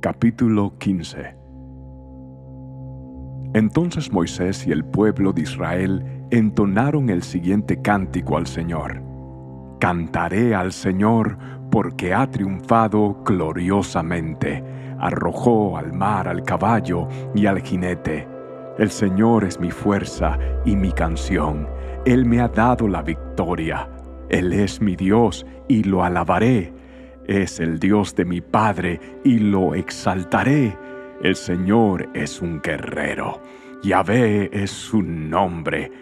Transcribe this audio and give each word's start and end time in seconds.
Capítulo 0.00 0.78
15 0.78 1.36
Entonces 3.52 4.10
Moisés 4.10 4.66
y 4.66 4.72
el 4.72 4.82
pueblo 4.82 5.34
de 5.34 5.42
Israel 5.42 6.02
entonaron 6.30 7.10
el 7.10 7.22
siguiente 7.22 7.82
cántico 7.82 8.38
al 8.38 8.46
Señor. 8.46 9.02
Cantaré 9.78 10.54
al 10.54 10.72
Señor 10.72 11.36
porque 11.70 12.14
ha 12.14 12.30
triunfado 12.30 13.22
gloriosamente. 13.26 14.64
Arrojó 14.98 15.76
al 15.76 15.92
mar 15.92 16.28
al 16.28 16.44
caballo 16.44 17.06
y 17.34 17.44
al 17.44 17.60
jinete. 17.60 18.26
El 18.78 18.90
Señor 18.90 19.44
es 19.44 19.60
mi 19.60 19.70
fuerza 19.70 20.38
y 20.64 20.76
mi 20.76 20.92
canción. 20.92 21.68
Él 22.06 22.24
me 22.24 22.40
ha 22.40 22.48
dado 22.48 22.88
la 22.88 23.02
victoria. 23.02 23.86
Él 24.30 24.54
es 24.54 24.80
mi 24.80 24.96
Dios 24.96 25.44
y 25.68 25.84
lo 25.84 26.02
alabaré. 26.02 26.79
Es 27.30 27.60
el 27.60 27.78
Dios 27.78 28.16
de 28.16 28.24
mi 28.24 28.40
Padre 28.40 28.98
y 29.22 29.38
lo 29.38 29.76
exaltaré. 29.76 30.76
El 31.22 31.36
Señor 31.36 32.08
es 32.12 32.42
un 32.42 32.60
guerrero. 32.60 33.40
Yahvé 33.84 34.50
es 34.52 34.72
su 34.72 35.00
nombre. 35.00 35.92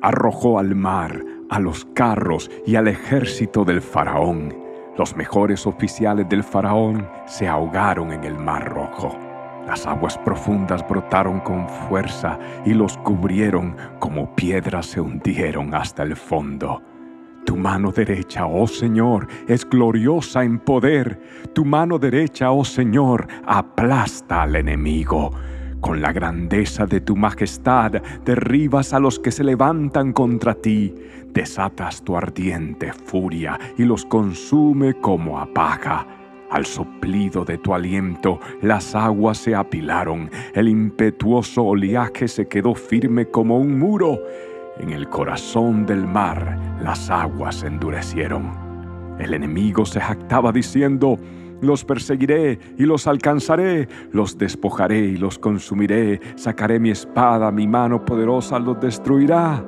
Arrojó 0.00 0.58
al 0.58 0.74
mar, 0.74 1.22
a 1.50 1.60
los 1.60 1.84
carros 1.92 2.50
y 2.64 2.76
al 2.76 2.88
ejército 2.88 3.66
del 3.66 3.82
faraón. 3.82 4.56
Los 4.96 5.14
mejores 5.14 5.66
oficiales 5.66 6.26
del 6.30 6.42
faraón 6.42 7.06
se 7.26 7.46
ahogaron 7.46 8.10
en 8.10 8.24
el 8.24 8.38
mar 8.38 8.70
rojo. 8.72 9.14
Las 9.66 9.86
aguas 9.86 10.16
profundas 10.16 10.88
brotaron 10.88 11.40
con 11.40 11.68
fuerza 11.68 12.38
y 12.64 12.72
los 12.72 12.96
cubrieron 12.96 13.76
como 13.98 14.34
piedras 14.34 14.86
se 14.86 15.02
hundieron 15.02 15.74
hasta 15.74 16.02
el 16.02 16.16
fondo. 16.16 16.80
Tu 17.44 17.56
mano 17.56 17.90
derecha, 17.90 18.46
oh 18.46 18.66
Señor, 18.66 19.26
es 19.48 19.68
gloriosa 19.68 20.44
en 20.44 20.58
poder. 20.58 21.20
Tu 21.52 21.64
mano 21.64 21.98
derecha, 21.98 22.52
oh 22.52 22.64
Señor, 22.64 23.26
aplasta 23.44 24.42
al 24.42 24.56
enemigo. 24.56 25.32
Con 25.80 26.00
la 26.00 26.12
grandeza 26.12 26.86
de 26.86 27.00
tu 27.00 27.16
majestad 27.16 28.00
derribas 28.24 28.92
a 28.92 29.00
los 29.00 29.18
que 29.18 29.32
se 29.32 29.42
levantan 29.42 30.12
contra 30.12 30.54
ti. 30.54 30.94
Desatas 31.34 32.02
tu 32.02 32.16
ardiente 32.16 32.92
furia 32.92 33.58
y 33.76 33.84
los 33.84 34.04
consume 34.04 34.94
como 34.94 35.40
apaga. 35.40 36.06
Al 36.52 36.66
soplido 36.66 37.44
de 37.44 37.58
tu 37.58 37.74
aliento 37.74 38.38
las 38.60 38.94
aguas 38.94 39.38
se 39.38 39.54
apilaron, 39.54 40.30
el 40.54 40.68
impetuoso 40.68 41.64
oleaje 41.64 42.28
se 42.28 42.46
quedó 42.46 42.74
firme 42.74 43.26
como 43.26 43.58
un 43.58 43.78
muro. 43.78 44.20
En 44.78 44.90
el 44.90 45.08
corazón 45.08 45.84
del 45.86 46.06
mar 46.06 46.58
las 46.82 47.10
aguas 47.10 47.56
se 47.56 47.66
endurecieron. 47.66 48.50
El 49.18 49.34
enemigo 49.34 49.84
se 49.84 50.00
jactaba 50.00 50.50
diciendo, 50.50 51.18
los 51.60 51.84
perseguiré 51.84 52.58
y 52.76 52.84
los 52.84 53.06
alcanzaré, 53.06 53.88
los 54.10 54.36
despojaré 54.36 54.98
y 54.98 55.16
los 55.16 55.38
consumiré, 55.38 56.20
sacaré 56.34 56.80
mi 56.80 56.90
espada, 56.90 57.52
mi 57.52 57.68
mano 57.68 58.04
poderosa 58.04 58.58
los 58.58 58.80
destruirá. 58.80 59.64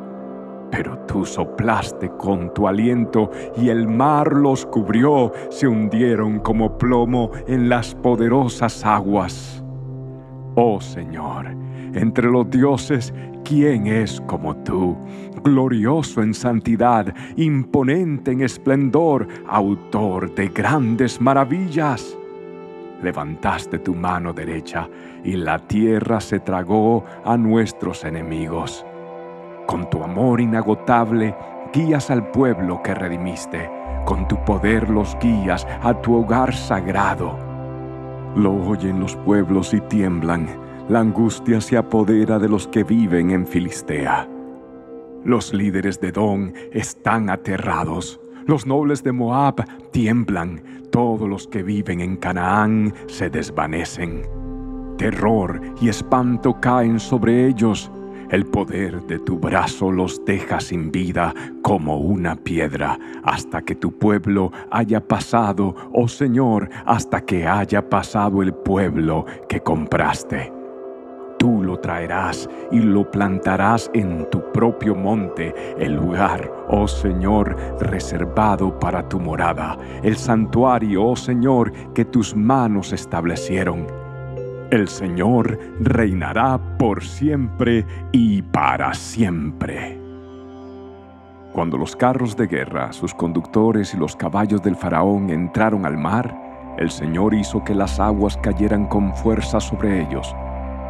Pero 0.70 0.98
tú 1.06 1.24
soplaste 1.24 2.10
con 2.18 2.52
tu 2.52 2.66
aliento 2.66 3.30
y 3.56 3.68
el 3.68 3.86
mar 3.86 4.32
los 4.32 4.66
cubrió, 4.66 5.32
se 5.50 5.68
hundieron 5.68 6.40
como 6.40 6.76
plomo 6.78 7.30
en 7.46 7.68
las 7.68 7.94
poderosas 7.94 8.84
aguas. 8.84 9.62
Oh 10.56 10.80
Señor, 10.80 11.54
entre 11.94 12.30
los 12.30 12.50
dioses, 12.50 13.14
¿quién 13.44 13.86
es 13.86 14.20
como 14.22 14.56
tú? 14.56 14.96
Glorioso 15.42 16.22
en 16.22 16.34
santidad, 16.34 17.14
imponente 17.36 18.32
en 18.32 18.42
esplendor, 18.42 19.26
autor 19.46 20.34
de 20.34 20.48
grandes 20.48 21.20
maravillas. 21.20 22.16
Levantaste 23.02 23.78
tu 23.78 23.94
mano 23.94 24.32
derecha 24.32 24.88
y 25.22 25.32
la 25.36 25.58
tierra 25.58 26.20
se 26.20 26.40
tragó 26.40 27.04
a 27.24 27.36
nuestros 27.36 28.04
enemigos. 28.04 28.84
Con 29.66 29.88
tu 29.90 30.02
amor 30.02 30.40
inagotable 30.40 31.34
guías 31.72 32.10
al 32.10 32.30
pueblo 32.30 32.82
que 32.82 32.94
redimiste. 32.94 33.70
Con 34.04 34.28
tu 34.28 34.42
poder 34.44 34.90
los 34.90 35.16
guías 35.18 35.66
a 35.82 35.94
tu 35.94 36.14
hogar 36.14 36.54
sagrado. 36.54 37.38
Lo 38.36 38.52
oyen 38.54 39.00
los 39.00 39.16
pueblos 39.16 39.72
y 39.74 39.80
tiemblan. 39.80 40.63
La 40.86 41.00
angustia 41.00 41.62
se 41.62 41.78
apodera 41.78 42.38
de 42.38 42.46
los 42.46 42.68
que 42.68 42.84
viven 42.84 43.30
en 43.30 43.46
Filistea. 43.46 44.28
Los 45.24 45.54
líderes 45.54 45.98
de 45.98 46.12
Don 46.12 46.52
están 46.72 47.30
aterrados. 47.30 48.20
Los 48.46 48.66
nobles 48.66 49.02
de 49.02 49.12
Moab 49.12 49.64
tiemblan. 49.92 50.62
Todos 50.92 51.26
los 51.26 51.48
que 51.48 51.62
viven 51.62 52.02
en 52.02 52.18
Canaán 52.18 52.92
se 53.06 53.30
desvanecen. 53.30 54.28
Terror 54.98 55.58
y 55.80 55.88
espanto 55.88 56.60
caen 56.60 57.00
sobre 57.00 57.46
ellos. 57.46 57.90
El 58.28 58.44
poder 58.44 59.06
de 59.06 59.18
tu 59.18 59.38
brazo 59.38 59.90
los 59.90 60.22
deja 60.26 60.60
sin 60.60 60.92
vida 60.92 61.32
como 61.62 61.96
una 61.96 62.36
piedra, 62.36 62.98
hasta 63.22 63.62
que 63.62 63.74
tu 63.74 63.98
pueblo 63.98 64.52
haya 64.70 65.00
pasado, 65.00 65.74
oh 65.94 66.08
Señor, 66.08 66.68
hasta 66.84 67.22
que 67.22 67.46
haya 67.46 67.88
pasado 67.88 68.42
el 68.42 68.52
pueblo 68.52 69.24
que 69.48 69.60
compraste. 69.60 70.53
Tú 71.44 71.62
lo 71.62 71.78
traerás 71.78 72.48
y 72.72 72.78
lo 72.78 73.10
plantarás 73.10 73.90
en 73.92 74.30
tu 74.30 74.50
propio 74.50 74.94
monte, 74.94 75.54
el 75.78 75.92
lugar, 75.92 76.50
oh 76.70 76.88
Señor, 76.88 77.54
reservado 77.80 78.78
para 78.80 79.06
tu 79.06 79.20
morada, 79.20 79.76
el 80.02 80.16
santuario, 80.16 81.04
oh 81.04 81.16
Señor, 81.16 81.70
que 81.92 82.06
tus 82.06 82.34
manos 82.34 82.94
establecieron 82.94 83.86
el 84.70 84.88
Señor 84.88 85.58
reinará 85.80 86.58
por 86.78 87.04
siempre 87.04 87.84
y 88.10 88.40
para 88.40 88.94
siempre. 88.94 90.00
Cuando 91.52 91.76
los 91.76 91.94
carros 91.94 92.34
de 92.38 92.46
guerra, 92.46 92.90
sus 92.94 93.12
conductores 93.12 93.92
y 93.92 93.98
los 93.98 94.16
caballos 94.16 94.62
del 94.62 94.76
faraón 94.76 95.28
entraron 95.28 95.84
al 95.84 95.98
mar, 95.98 96.74
el 96.78 96.90
Señor 96.90 97.34
hizo 97.34 97.62
que 97.62 97.74
las 97.74 98.00
aguas 98.00 98.38
cayeran 98.38 98.86
con 98.86 99.14
fuerza 99.14 99.60
sobre 99.60 100.00
ellos. 100.00 100.34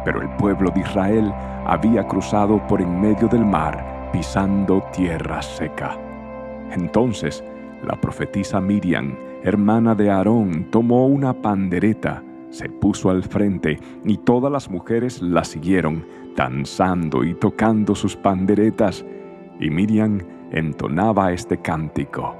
Pero 0.05 0.21
el 0.21 0.29
pueblo 0.37 0.69
de 0.71 0.81
Israel 0.81 1.33
había 1.65 2.07
cruzado 2.07 2.65
por 2.67 2.81
en 2.81 3.01
medio 3.01 3.27
del 3.27 3.43
mar, 3.43 4.09
pisando 4.13 4.81
tierra 4.93 5.41
seca. 5.41 5.97
Entonces 6.71 7.43
la 7.83 7.99
profetisa 7.99 8.59
Miriam, 8.61 9.15
hermana 9.43 9.93
de 9.93 10.09
Aarón, 10.09 10.71
tomó 10.71 11.05
una 11.07 11.33
pandereta, 11.33 12.23
se 12.49 12.69
puso 12.69 13.09
al 13.09 13.23
frente 13.23 13.79
y 14.05 14.17
todas 14.17 14.51
las 14.51 14.69
mujeres 14.69 15.21
la 15.21 15.43
siguieron, 15.43 16.05
danzando 16.35 17.23
y 17.23 17.33
tocando 17.33 17.93
sus 17.93 18.15
panderetas, 18.15 19.05
y 19.59 19.69
Miriam 19.69 20.19
entonaba 20.51 21.31
este 21.31 21.57
cántico. 21.57 22.35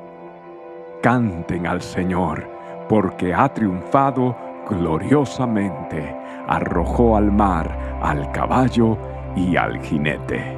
Canten 1.01 1.67
al 1.67 1.81
Señor, 1.81 2.49
porque 2.89 3.33
ha 3.33 3.53
triunfado 3.53 4.35
gloriosamente, 4.69 6.15
arrojó 6.47 7.17
al 7.17 7.31
mar 7.31 7.85
al 8.01 8.31
caballo 8.31 8.97
y 9.35 9.55
al 9.55 9.79
jinete. 9.81 10.55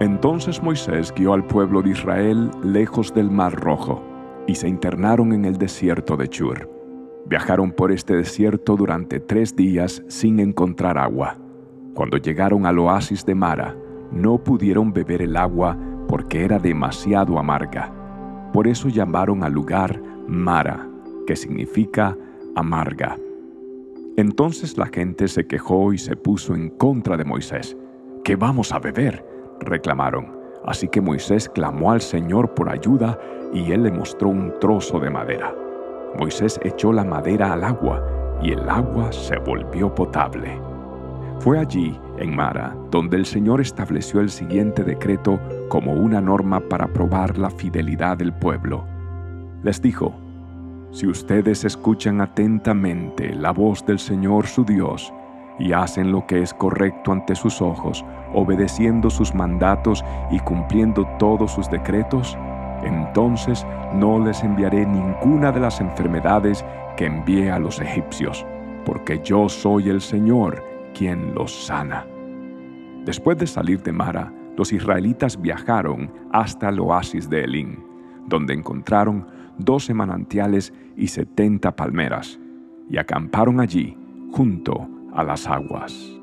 Entonces 0.00 0.62
Moisés 0.62 1.12
guió 1.14 1.34
al 1.34 1.44
pueblo 1.44 1.82
de 1.82 1.90
Israel 1.90 2.50
lejos 2.62 3.12
del 3.14 3.30
mar 3.30 3.54
rojo, 3.54 4.02
y 4.46 4.54
se 4.54 4.68
internaron 4.68 5.32
en 5.32 5.44
el 5.44 5.58
desierto 5.58 6.16
de 6.16 6.28
Chur. 6.28 6.68
Viajaron 7.26 7.70
por 7.70 7.92
este 7.92 8.16
desierto 8.16 8.76
durante 8.76 9.20
tres 9.20 9.54
días 9.54 10.02
sin 10.08 10.40
encontrar 10.40 10.98
agua. 10.98 11.36
Cuando 11.94 12.16
llegaron 12.16 12.66
al 12.66 12.78
oasis 12.80 13.24
de 13.24 13.34
Mara, 13.34 13.76
no 14.10 14.38
pudieron 14.38 14.92
beber 14.92 15.22
el 15.22 15.36
agua 15.36 15.78
porque 16.08 16.44
era 16.44 16.58
demasiado 16.58 17.38
amarga. 17.38 17.92
Por 18.52 18.66
eso 18.66 18.88
llamaron 18.88 19.44
al 19.44 19.52
lugar 19.52 20.02
Mara, 20.26 20.88
que 21.26 21.36
significa 21.36 22.16
amarga. 22.56 23.18
Entonces 24.16 24.76
la 24.76 24.86
gente 24.86 25.28
se 25.28 25.46
quejó 25.46 25.92
y 25.92 25.98
se 25.98 26.16
puso 26.16 26.54
en 26.54 26.70
contra 26.70 27.16
de 27.16 27.24
Moisés. 27.24 27.76
¿Qué 28.24 28.36
vamos 28.36 28.72
a 28.72 28.78
beber? 28.78 29.24
reclamaron. 29.60 30.26
Así 30.64 30.88
que 30.88 31.00
Moisés 31.00 31.48
clamó 31.48 31.92
al 31.92 32.00
Señor 32.00 32.54
por 32.54 32.68
ayuda 32.68 33.18
y 33.52 33.72
él 33.72 33.84
le 33.84 33.92
mostró 33.92 34.28
un 34.28 34.52
trozo 34.60 35.00
de 35.00 35.10
madera. 35.10 35.54
Moisés 36.18 36.60
echó 36.62 36.92
la 36.92 37.04
madera 37.04 37.52
al 37.52 37.64
agua 37.64 38.02
y 38.42 38.52
el 38.52 38.68
agua 38.68 39.10
se 39.12 39.38
volvió 39.38 39.94
potable. 39.94 40.60
Fue 41.40 41.58
allí, 41.58 41.98
en 42.18 42.36
Mara, 42.36 42.76
donde 42.90 43.16
el 43.16 43.26
Señor 43.26 43.60
estableció 43.60 44.20
el 44.20 44.30
siguiente 44.30 44.84
decreto 44.84 45.40
como 45.68 45.94
una 45.94 46.20
norma 46.20 46.60
para 46.60 46.86
probar 46.86 47.36
la 47.38 47.50
fidelidad 47.50 48.16
del 48.16 48.32
pueblo. 48.32 48.84
Les 49.64 49.82
dijo, 49.82 50.14
si 50.92 51.06
ustedes 51.06 51.64
escuchan 51.64 52.20
atentamente 52.20 53.34
la 53.34 53.50
voz 53.50 53.84
del 53.86 53.98
Señor 53.98 54.46
su 54.46 54.62
Dios 54.64 55.12
y 55.58 55.72
hacen 55.72 56.12
lo 56.12 56.26
que 56.26 56.42
es 56.42 56.52
correcto 56.52 57.12
ante 57.12 57.34
sus 57.34 57.62
ojos, 57.62 58.04
obedeciendo 58.34 59.08
sus 59.08 59.34
mandatos 59.34 60.04
y 60.30 60.38
cumpliendo 60.40 61.06
todos 61.18 61.52
sus 61.52 61.70
decretos, 61.70 62.36
entonces 62.84 63.66
no 63.94 64.22
les 64.22 64.42
enviaré 64.42 64.84
ninguna 64.84 65.50
de 65.50 65.60
las 65.60 65.80
enfermedades 65.80 66.62
que 66.96 67.06
envié 67.06 67.50
a 67.50 67.58
los 67.58 67.80
egipcios, 67.80 68.44
porque 68.84 69.20
yo 69.24 69.48
soy 69.48 69.88
el 69.88 70.02
Señor 70.02 70.62
quien 70.92 71.34
los 71.34 71.52
sana. 71.66 72.06
Después 73.06 73.38
de 73.38 73.46
salir 73.46 73.82
de 73.82 73.92
Mara, 73.92 74.30
los 74.58 74.72
israelitas 74.72 75.40
viajaron 75.40 76.12
hasta 76.32 76.68
el 76.68 76.80
oasis 76.80 77.30
de 77.30 77.44
Elín, 77.44 77.82
donde 78.26 78.52
encontraron 78.52 79.26
doce 79.58 79.94
manantiales 79.94 80.72
y 80.96 81.08
setenta 81.08 81.74
palmeras, 81.76 82.38
y 82.88 82.98
acamparon 82.98 83.60
allí 83.60 83.96
junto 84.32 84.88
a 85.14 85.22
las 85.24 85.46
aguas. 85.46 86.21